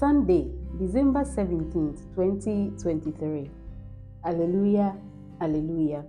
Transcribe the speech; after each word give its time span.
Sunday, 0.00 0.50
December 0.78 1.24
17th, 1.24 2.00
2023. 2.16 3.50
Alleluia, 4.24 4.96
Alleluia. 5.42 6.02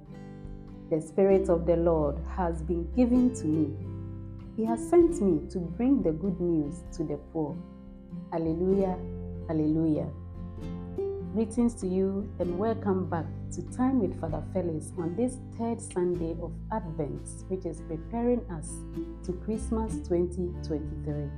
The 0.90 1.02
Spirit 1.02 1.50
of 1.50 1.66
the 1.66 1.76
Lord 1.76 2.16
has 2.38 2.62
been 2.62 2.90
given 2.96 3.36
to 3.36 3.46
me. 3.46 3.76
He 4.56 4.64
has 4.64 4.80
sent 4.90 5.22
me 5.22 5.42
to 5.50 5.60
bring 5.60 6.02
the 6.02 6.14
good 6.14 6.40
news 6.40 6.84
to 6.96 7.04
the 7.04 7.18
poor. 7.34 7.54
Alleluia, 8.32 8.98
Alleluia. 9.50 10.08
Greetings 11.34 11.76
to 11.82 11.86
you 11.86 12.32
and 12.40 12.58
welcome 12.58 13.10
back 13.10 13.26
to 13.56 13.62
Time 13.76 14.00
with 14.00 14.18
Father 14.22 14.42
Felix 14.54 14.94
on 14.98 15.18
this 15.18 15.36
third 15.58 15.82
Sunday 15.82 16.32
of 16.42 16.54
Advent, 16.72 17.28
which 17.50 17.66
is 17.66 17.82
preparing 17.90 18.40
us 18.52 18.70
to 19.26 19.34
Christmas 19.44 19.96
2023. 20.08 21.30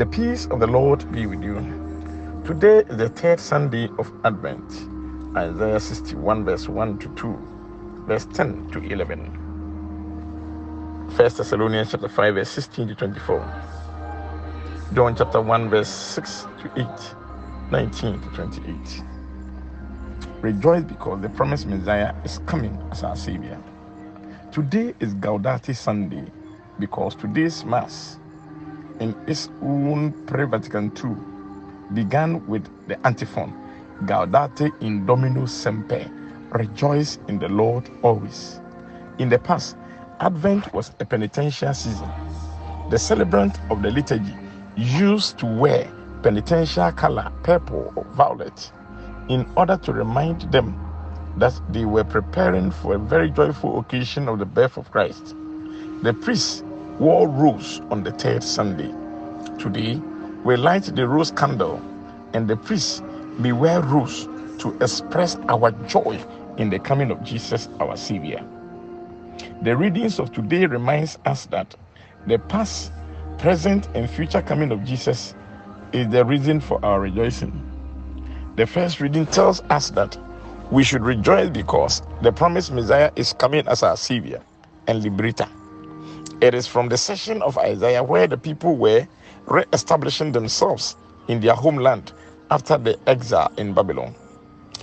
The 0.00 0.06
peace 0.06 0.46
of 0.46 0.60
the 0.60 0.66
Lord 0.66 1.12
be 1.12 1.26
with 1.26 1.42
you. 1.42 1.56
Today 2.46 2.78
is 2.88 2.96
the 2.96 3.10
third 3.10 3.38
Sunday 3.38 3.90
of 3.98 4.10
Advent. 4.24 4.88
Isaiah 5.36 5.78
61, 5.78 6.42
verse 6.46 6.70
1 6.70 6.98
to 7.00 7.08
2, 7.16 8.04
verse 8.06 8.24
10 8.32 8.70
to 8.70 8.78
11. 8.78 9.26
1 11.04 11.16
Thessalonians 11.16 11.90
chapter 11.90 12.08
5, 12.08 12.34
verse 12.34 12.48
16 12.48 12.88
to 12.88 12.94
24. 12.94 13.40
John 14.94 15.14
chapter 15.14 15.42
1, 15.42 15.68
verse 15.68 15.90
6 15.90 16.46
to 16.62 16.70
8, 16.80 16.86
19 17.70 18.22
to 18.22 18.28
28. 18.30 19.02
Rejoice 20.40 20.84
because 20.84 21.20
the 21.20 21.28
promised 21.28 21.66
Messiah 21.66 22.14
is 22.24 22.38
coming 22.46 22.82
as 22.90 23.04
our 23.04 23.16
Savior. 23.16 23.62
Today 24.50 24.94
is 25.00 25.14
Gaudete 25.14 25.76
Sunday 25.76 26.24
because 26.78 27.14
today's 27.14 27.66
Mass 27.66 28.19
in 29.00 29.16
its 29.26 29.48
own 29.62 30.12
pre-Vatican 30.26 30.92
II 31.02 31.16
began 31.94 32.46
with 32.46 32.64
the 32.86 33.04
antiphon 33.06 33.52
Gaudete 34.06 34.72
in 34.80 35.04
Domino 35.04 35.46
Semper, 35.46 36.10
rejoice 36.52 37.18
in 37.28 37.38
the 37.38 37.48
Lord 37.48 37.90
always. 38.02 38.60
In 39.18 39.28
the 39.28 39.38
past, 39.38 39.76
Advent 40.20 40.72
was 40.72 40.92
a 41.00 41.04
penitential 41.04 41.74
season. 41.74 42.08
The 42.90 42.98
celebrant 42.98 43.60
of 43.70 43.82
the 43.82 43.90
liturgy 43.90 44.34
used 44.76 45.38
to 45.38 45.46
wear 45.46 45.90
penitential 46.22 46.92
color, 46.92 47.30
purple 47.42 47.92
or 47.96 48.04
violet, 48.14 48.72
in 49.28 49.46
order 49.56 49.76
to 49.78 49.92
remind 49.92 50.42
them 50.52 50.78
that 51.36 51.58
they 51.70 51.84
were 51.84 52.04
preparing 52.04 52.70
for 52.70 52.94
a 52.94 52.98
very 52.98 53.30
joyful 53.30 53.78
occasion 53.78 54.28
of 54.28 54.38
the 54.38 54.46
birth 54.46 54.76
of 54.76 54.90
Christ. 54.90 55.34
The 56.02 56.14
priests 56.14 56.62
wore 57.00 57.26
rose 57.28 57.80
on 57.90 58.04
the 58.04 58.12
third 58.12 58.44
Sunday. 58.44 58.92
Today, 59.58 59.96
we 60.44 60.56
light 60.56 60.84
the 60.84 61.08
rose 61.08 61.30
candle, 61.30 61.80
and 62.34 62.46
the 62.46 62.56
priests 62.56 63.02
wear 63.38 63.80
rose 63.80 64.28
to 64.58 64.76
express 64.82 65.36
our 65.48 65.70
joy 65.88 66.22
in 66.58 66.68
the 66.68 66.78
coming 66.78 67.10
of 67.10 67.24
Jesus, 67.24 67.70
our 67.80 67.96
Savior. 67.96 68.44
The 69.62 69.74
readings 69.74 70.18
of 70.18 70.30
today 70.32 70.66
reminds 70.66 71.18
us 71.24 71.46
that 71.46 71.74
the 72.26 72.38
past, 72.38 72.92
present, 73.38 73.88
and 73.94 74.08
future 74.08 74.42
coming 74.42 74.70
of 74.70 74.84
Jesus 74.84 75.34
is 75.94 76.06
the 76.08 76.22
reason 76.22 76.60
for 76.60 76.84
our 76.84 77.00
rejoicing. 77.00 77.50
The 78.56 78.66
first 78.66 79.00
reading 79.00 79.24
tells 79.24 79.62
us 79.70 79.90
that 79.92 80.18
we 80.70 80.84
should 80.84 81.02
rejoice 81.02 81.48
because 81.48 82.02
the 82.20 82.30
promised 82.30 82.72
Messiah 82.72 83.10
is 83.16 83.32
coming 83.32 83.66
as 83.68 83.82
our 83.82 83.96
Savior 83.96 84.42
and 84.86 85.02
Liberator. 85.02 85.48
It 86.40 86.54
is 86.54 86.68
from 86.68 86.88
the 86.88 86.96
session 86.98 87.42
of 87.42 87.58
Isaiah 87.58 88.02
where 88.04 88.28
the 88.28 88.38
people 88.38 88.76
were 88.76 89.08
re 89.46 89.64
establishing 89.72 90.32
themselves 90.32 90.96
in 91.28 91.40
their 91.40 91.54
homeland 91.54 92.12
after 92.50 92.78
the 92.78 92.96
exile 93.08 93.52
in 93.58 93.74
Babylon. 93.74 94.14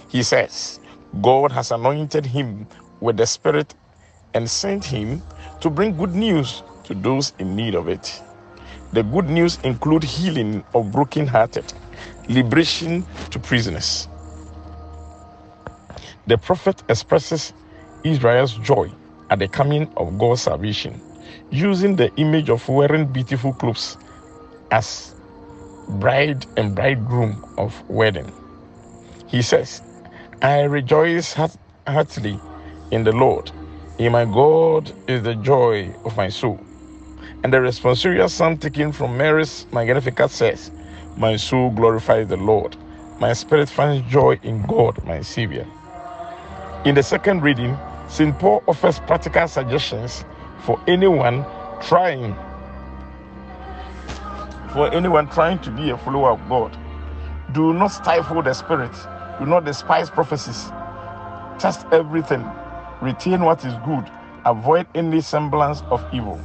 He 0.09 0.23
says, 0.23 0.79
God 1.21 1.51
has 1.53 1.71
anointed 1.71 2.25
him 2.25 2.67
with 3.01 3.17
the 3.17 3.27
Spirit 3.27 3.75
and 4.33 4.49
sent 4.49 4.85
him 4.85 5.23
to 5.61 5.69
bring 5.69 5.97
good 5.97 6.15
news 6.15 6.63
to 6.85 6.95
those 6.95 7.33
in 7.39 7.55
need 7.55 7.75
of 7.75 7.89
it. 7.89 8.21
The 8.93 9.03
good 9.03 9.29
news 9.29 9.59
include 9.63 10.03
healing 10.03 10.63
of 10.75 10.91
brokenhearted, 10.91 11.73
liberation 12.29 13.05
to 13.31 13.39
prisoners. 13.39 14.09
The 16.27 16.37
prophet 16.37 16.83
expresses 16.89 17.53
Israel's 18.03 18.53
joy 18.55 18.91
at 19.29 19.39
the 19.39 19.47
coming 19.49 19.91
of 19.97 20.17
God's 20.19 20.43
salvation 20.43 21.01
using 21.51 21.95
the 21.95 22.13
image 22.17 22.49
of 22.49 22.67
wearing 22.69 23.07
beautiful 23.07 23.53
clothes 23.53 23.97
as 24.71 25.15
bride 25.89 26.45
and 26.57 26.75
bridegroom 26.75 27.45
of 27.57 27.89
wedding. 27.89 28.31
He 29.27 29.41
says, 29.41 29.81
I 30.41 30.61
rejoice 30.63 31.33
heartily 31.87 32.39
in 32.91 33.03
the 33.03 33.13
Lord. 33.13 33.51
In 33.99 34.13
my 34.13 34.25
God 34.25 34.93
is 35.09 35.23
the 35.23 35.35
joy 35.35 35.93
of 36.05 36.17
my 36.17 36.29
soul. 36.29 36.59
And 37.43 37.53
the 37.53 37.57
responsorial 37.59 38.29
psalm 38.29 38.57
taken 38.57 38.91
from 38.91 39.17
Mary's 39.17 39.67
Magnificat 39.73 40.31
says, 40.31 40.71
My 41.17 41.37
soul 41.37 41.71
glorifies 41.71 42.27
the 42.27 42.37
Lord. 42.37 42.77
My 43.19 43.33
spirit 43.33 43.69
finds 43.69 44.09
joy 44.11 44.39
in 44.43 44.63
God, 44.67 45.03
my 45.05 45.21
Savior. 45.21 45.67
In 46.85 46.95
the 46.95 47.03
second 47.03 47.43
reading, 47.43 47.77
St. 48.09 48.37
Paul 48.39 48.63
offers 48.67 48.99
practical 49.01 49.47
suggestions 49.47 50.25
for 50.65 50.81
anyone 50.87 51.45
trying 51.81 52.35
for 54.73 54.93
anyone 54.93 55.27
trying 55.29 55.59
to 55.59 55.71
be 55.71 55.89
a 55.91 55.97
follower 55.97 56.31
of 56.31 56.49
God. 56.49 56.77
Do 57.53 57.73
not 57.73 57.89
stifle 57.89 58.43
the 58.43 58.53
spirit. 58.53 58.91
Do 59.39 59.45
not 59.45 59.65
despise 59.65 60.09
prophecies. 60.09 60.71
Test 61.59 61.87
everything. 61.91 62.45
Retain 63.01 63.41
what 63.43 63.65
is 63.65 63.73
good. 63.85 64.09
Avoid 64.45 64.87
any 64.95 65.21
semblance 65.21 65.81
of 65.91 66.05
evil. 66.13 66.41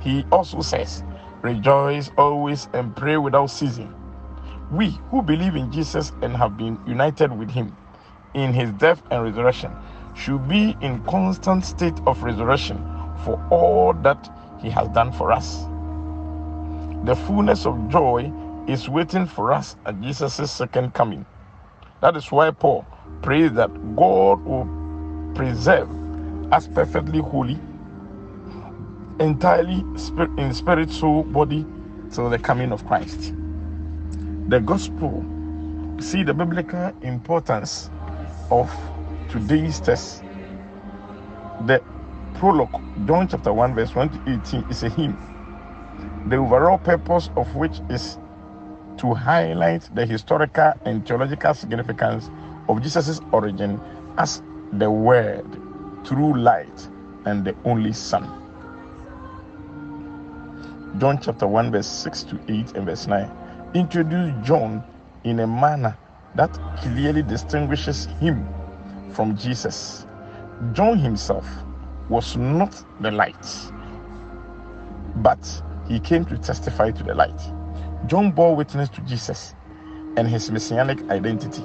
He 0.00 0.24
also 0.32 0.62
says, 0.62 1.04
Rejoice 1.42 2.10
always 2.18 2.68
and 2.74 2.94
pray 2.96 3.16
without 3.18 3.46
ceasing. 3.48 3.94
We 4.72 4.90
who 5.10 5.22
believe 5.22 5.56
in 5.56 5.72
Jesus 5.72 6.12
and 6.22 6.36
have 6.36 6.56
been 6.58 6.78
united 6.86 7.32
with 7.38 7.50
him 7.50 7.76
in 8.34 8.52
his 8.52 8.70
death 8.72 9.02
and 9.10 9.24
resurrection 9.24 9.72
should 10.14 10.48
be 10.48 10.76
in 10.82 11.02
constant 11.04 11.64
state 11.64 11.98
of 12.06 12.22
resurrection 12.22 12.78
for 13.24 13.44
all 13.50 13.92
that 14.02 14.30
he 14.60 14.70
has 14.70 14.88
done 14.90 15.12
for 15.12 15.32
us. 15.32 15.66
The 17.04 17.16
fullness 17.16 17.66
of 17.66 17.88
joy 17.88 18.32
is 18.68 18.88
waiting 18.88 19.26
for 19.26 19.52
us 19.52 19.76
at 19.86 20.00
Jesus' 20.00 20.50
second 20.52 20.94
coming. 20.94 21.26
That 22.00 22.16
is 22.16 22.30
why 22.32 22.50
Paul 22.52 22.86
prays 23.22 23.52
that 23.54 23.70
God 23.96 24.44
will 24.44 24.68
preserve 25.34 25.88
us 26.52 26.68
perfectly 26.68 27.20
holy, 27.20 27.58
entirely 29.20 29.84
in 30.38 30.54
spirit, 30.54 30.90
soul, 30.90 31.24
body, 31.24 31.66
till 32.12 32.30
the 32.30 32.38
coming 32.38 32.72
of 32.72 32.86
Christ. 32.86 33.34
The 34.48 34.60
gospel, 34.60 35.24
see 36.00 36.22
the 36.22 36.34
biblical 36.34 36.92
importance 37.02 37.90
of 38.50 38.72
today's 39.30 39.80
test. 39.80 40.24
The 41.66 41.82
prologue, 42.38 42.80
John 43.06 43.26
chapter 43.26 43.52
1, 43.52 43.74
verse 43.74 43.94
1 43.96 44.10
to 44.10 44.32
18, 44.32 44.70
is 44.70 44.84
a 44.84 44.88
hymn. 44.88 45.18
The 46.28 46.36
overall 46.36 46.78
purpose 46.78 47.30
of 47.36 47.52
which 47.56 47.80
is 47.90 48.16
to 48.98 49.12
highlight 49.12 49.92
the 49.94 50.06
historical 50.06 50.72
and 50.84 51.06
theological 51.06 51.52
significance 51.54 52.30
of 52.68 52.80
Jesus' 52.80 53.20
origin 53.32 53.80
as 54.18 54.42
the 54.72 54.88
Word, 54.88 55.46
true 56.04 56.38
light, 56.38 56.88
and 57.24 57.44
the 57.44 57.56
only 57.64 57.92
Son. 57.92 58.22
John 60.98 61.18
chapter 61.20 61.48
1, 61.48 61.72
verse 61.72 61.88
6 61.88 62.22
to 62.24 62.40
8 62.48 62.76
and 62.76 62.86
verse 62.86 63.08
9 63.08 63.30
introduce 63.74 64.32
John 64.46 64.84
in 65.24 65.40
a 65.40 65.46
manner 65.46 65.96
that 66.36 66.52
clearly 66.82 67.22
distinguishes 67.22 68.06
him 68.20 68.48
from 69.12 69.36
Jesus. 69.36 70.06
John 70.72 70.98
himself 70.98 71.44
was 72.08 72.36
not 72.36 72.84
the 73.00 73.10
light, 73.10 73.46
but 75.16 75.62
he 75.88 76.00
came 76.00 76.24
to 76.26 76.38
testify 76.38 76.90
to 76.92 77.04
the 77.04 77.14
light. 77.14 77.40
John 78.06 78.32
bore 78.32 78.56
witness 78.56 78.88
to 78.90 79.00
Jesus 79.02 79.54
and 80.16 80.28
his 80.28 80.50
messianic 80.50 81.02
identity. 81.10 81.64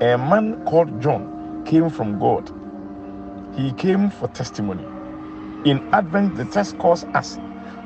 A 0.00 0.18
man 0.18 0.64
called 0.66 1.00
John 1.02 1.64
came 1.66 1.90
from 1.90 2.18
God. 2.18 2.50
He 3.56 3.72
came 3.72 4.10
for 4.10 4.28
testimony. 4.28 4.84
In 5.64 5.78
Advent, 5.94 6.36
the 6.36 6.44
text 6.46 6.78
calls 6.78 7.04
us 7.14 7.38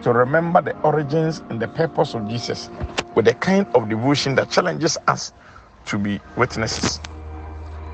to 0.03 0.13
remember 0.13 0.63
the 0.63 0.77
origins 0.83 1.43
and 1.51 1.61
the 1.61 1.69
purpose 1.69 2.15
of 2.15 2.29
Jesus 2.29 2.71
with 3.17 3.29
a 3.29 3.35
kind 3.35 3.67
of 3.75 3.89
devotion 3.89 4.35
that 4.37 4.51
challenges 4.51 4.99
us 5.09 5.33
to 5.87 5.99
be 5.99 6.21
witnesses. 6.37 7.01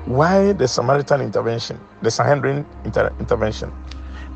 Why 0.07 0.53
the 0.53 0.69
Samaritan 0.69 1.21
intervention, 1.21 1.81
the 2.01 2.11
Sanhedrin 2.11 2.65
inter- 2.85 3.13
intervention? 3.19 3.73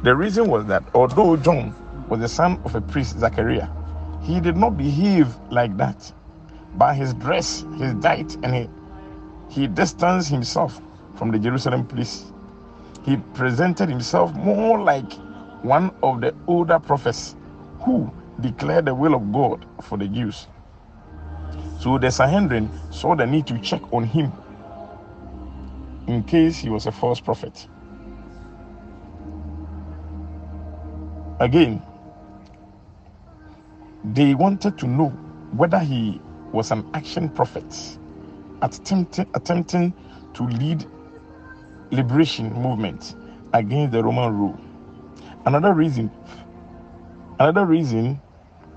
The 0.03 0.15
reason 0.15 0.49
was 0.49 0.65
that 0.67 0.83
although 0.95 1.37
John 1.37 1.75
was 2.09 2.19
the 2.21 2.29
son 2.29 2.61
of 2.65 2.75
a 2.75 2.81
priest, 2.81 3.19
Zachariah, 3.19 3.69
he 4.21 4.41
did 4.41 4.57
not 4.57 4.77
behave 4.77 5.33
like 5.51 5.77
that. 5.77 6.13
By 6.75 6.95
his 6.95 7.13
dress, 7.15 7.65
his 7.77 7.93
diet, 7.95 8.35
and 8.43 8.55
he, 8.55 8.69
he 9.49 9.67
distanced 9.67 10.29
himself 10.29 10.81
from 11.15 11.31
the 11.31 11.39
Jerusalem 11.39 11.85
police. 11.87 12.33
He 13.05 13.17
presented 13.35 13.89
himself 13.89 14.33
more 14.35 14.81
like 14.81 15.13
one 15.63 15.91
of 16.03 16.21
the 16.21 16.35
older 16.47 16.79
prophets 16.79 17.35
who 17.81 18.11
declared 18.41 18.85
the 18.85 18.95
will 18.95 19.15
of 19.15 19.31
God 19.33 19.65
for 19.83 19.97
the 19.97 20.07
Jews. 20.07 20.47
So 21.79 21.97
the 21.97 22.11
Sanhedrin 22.11 22.69
saw 22.91 23.15
the 23.15 23.27
need 23.27 23.47
to 23.47 23.59
check 23.59 23.81
on 23.93 24.05
him 24.05 24.33
in 26.07 26.23
case 26.23 26.57
he 26.59 26.69
was 26.69 26.87
a 26.87 26.91
false 26.93 27.19
prophet. 27.21 27.67
Again, 31.39 31.83
they 34.03 34.35
wanted 34.35 34.77
to 34.79 34.87
know 34.87 35.09
whether 35.53 35.79
he 35.79 36.21
was 36.53 36.71
an 36.71 36.89
action 36.93 37.29
prophet 37.29 37.97
attempting, 38.61 39.27
attempting 39.35 39.93
to 40.35 40.43
lead 40.45 40.85
liberation 41.91 42.53
movement 42.53 43.15
against 43.53 43.93
the 43.93 44.03
Roman 44.03 44.33
rule. 44.37 44.59
Another 45.45 45.73
reason, 45.73 46.11
another 47.39 47.65
reason 47.65 48.21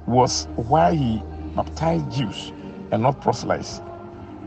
was 0.07 0.47
why 0.57 0.95
he 0.95 1.23
baptized 1.57 2.11
Jews 2.13 2.53
and 2.93 3.03
not 3.03 3.21
proselytes. 3.21 3.83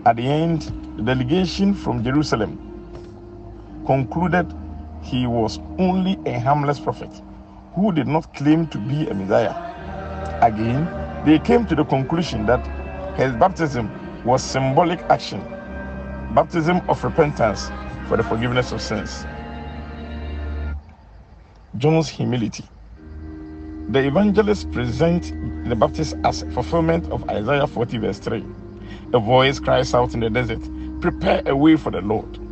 At 0.05 0.17
the 0.17 0.23
end, 0.27 0.63
the 0.97 1.03
delegation 1.03 1.73
from 1.73 2.03
Jerusalem 2.03 2.66
concluded 3.87 4.53
he 5.01 5.25
was 5.25 5.59
only 5.79 6.19
a 6.25 6.37
harmless 6.39 6.79
prophet 6.79 7.09
who 7.73 7.93
did 7.93 8.05
not 8.05 8.31
claim 8.35 8.67
to 8.67 8.77
be 8.77 9.07
a 9.07 9.13
Messiah. 9.13 9.55
Again, 10.41 10.85
they 11.25 11.39
came 11.39 11.65
to 11.67 11.75
the 11.75 11.85
conclusion 11.85 12.45
that 12.45 12.61
his 13.15 13.31
baptism 13.33 13.89
was 14.25 14.43
symbolic 14.43 14.99
action, 15.03 15.39
baptism 16.35 16.81
of 16.89 17.01
repentance 17.01 17.71
for 18.09 18.17
the 18.17 18.23
forgiveness 18.23 18.73
of 18.73 18.81
sins. 18.81 19.25
John's 21.77 22.09
humility. 22.09 22.65
The 23.89 24.05
evangelists 24.05 24.65
present 24.65 25.31
the 25.69 25.75
Baptist 25.75 26.15
as 26.25 26.43
fulfillment 26.53 27.09
of 27.09 27.29
Isaiah 27.29 27.67
40, 27.67 27.97
verse 27.99 28.19
3. 28.19 28.43
A 29.13 29.19
voice 29.19 29.59
cries 29.59 29.93
out 29.93 30.13
in 30.13 30.19
the 30.19 30.29
desert, 30.29 30.61
Prepare 30.99 31.43
a 31.45 31.55
way 31.55 31.77
for 31.77 31.91
the 31.91 32.01
Lord. 32.01 32.46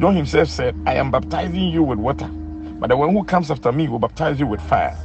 John 0.00 0.16
himself 0.16 0.48
said, 0.48 0.74
I 0.86 0.94
am 0.94 1.10
baptizing 1.10 1.68
you 1.68 1.82
with 1.82 1.98
water, 1.98 2.26
but 2.26 2.88
the 2.88 2.96
one 2.96 3.12
who 3.12 3.22
comes 3.22 3.50
after 3.50 3.70
me 3.70 3.86
will 3.86 3.98
baptize 3.98 4.40
you 4.40 4.46
with 4.46 4.62
fire. 4.62 4.96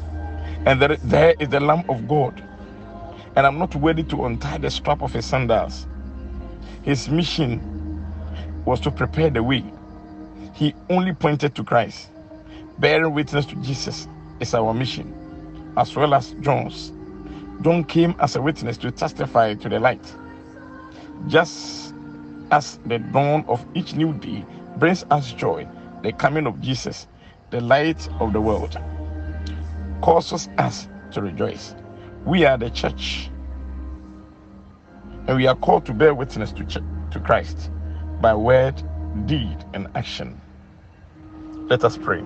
And 0.65 0.81
there, 0.81 0.95
there 1.03 1.35
is 1.37 1.49
the 1.49 1.59
Lamb 1.59 1.83
of 1.89 2.07
God. 2.07 2.41
And 3.35 3.45
I'm 3.45 3.59
not 3.59 3.75
ready 3.75 4.03
to 4.05 4.25
untie 4.25 4.57
the 4.57 4.71
strap 4.71 5.01
of 5.01 5.11
his 5.11 5.25
sandals. 5.25 5.85
His 6.83 7.09
mission 7.09 7.59
was 8.63 8.79
to 8.81 8.91
prepare 8.91 9.29
the 9.29 9.43
way. 9.43 9.65
He 10.53 10.73
only 10.89 11.11
pointed 11.11 11.55
to 11.55 11.63
Christ. 11.65 12.09
Bearing 12.79 13.13
witness 13.13 13.45
to 13.47 13.55
Jesus 13.57 14.07
is 14.39 14.53
our 14.53 14.73
mission, 14.73 15.73
as 15.75 15.93
well 15.93 16.13
as 16.13 16.31
John's. 16.39 16.93
John 17.63 17.83
came 17.83 18.15
as 18.19 18.37
a 18.37 18.41
witness 18.41 18.77
to 18.77 18.91
testify 18.91 19.55
to 19.55 19.67
the 19.67 19.77
light. 19.77 20.15
Just 21.27 21.93
as 22.51 22.79
the 22.85 22.99
dawn 22.99 23.43
of 23.49 23.65
each 23.73 23.93
new 23.93 24.13
day 24.13 24.45
brings 24.79 25.05
us 25.11 25.31
joy, 25.33 25.67
the 26.03 26.13
coming 26.13 26.47
of 26.47 26.61
Jesus 26.61 27.07
the 27.51 27.61
light 27.61 28.09
of 28.19 28.33
the 28.33 28.41
world, 28.41 28.77
causes 30.01 30.49
us 30.57 30.87
to 31.11 31.21
rejoice. 31.21 31.75
We 32.25 32.45
are 32.45 32.57
the 32.57 32.69
church, 32.69 33.31
and 35.27 35.37
we 35.37 35.47
are 35.47 35.55
called 35.55 35.85
to 35.87 35.93
bear 35.93 36.15
witness 36.15 36.51
to, 36.53 36.65
ch- 36.65 36.79
to 37.11 37.19
Christ 37.23 37.71
by 38.21 38.35
word, 38.35 38.81
deed, 39.27 39.57
and 39.73 39.87
action. 39.95 40.41
Let 41.55 41.83
us 41.83 41.97
pray. 41.97 42.23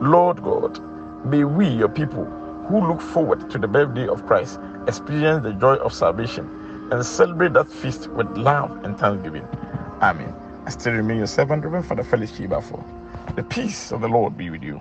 Lord 0.00 0.42
God, 0.42 0.80
may 1.26 1.44
we, 1.44 1.68
your 1.68 1.88
people, 1.88 2.26
who 2.68 2.86
look 2.88 3.00
forward 3.00 3.50
to 3.50 3.58
the 3.58 3.68
birthday 3.68 4.08
of 4.08 4.26
Christ, 4.26 4.60
experience 4.88 5.42
the 5.44 5.54
joy 5.54 5.76
of 5.76 5.92
salvation 5.94 6.88
and 6.92 7.04
celebrate 7.06 7.54
that 7.54 7.70
feast 7.70 8.08
with 8.08 8.28
love 8.36 8.84
and 8.84 8.98
thanksgiving. 8.98 9.48
Amen. 10.02 10.34
I 10.66 10.70
still 10.70 10.94
remain 10.94 11.18
your 11.18 11.26
servant, 11.28 11.64
Reverend 11.64 11.86
Father 11.86 12.04
Felix 12.04 12.32
Kyei 12.32 12.48
Baffour. 12.48 12.84
The 13.36 13.42
peace 13.44 13.92
of 13.92 14.00
the 14.02 14.08
Lord 14.08 14.36
be 14.36 14.50
with 14.50 14.62
you. 14.62 14.80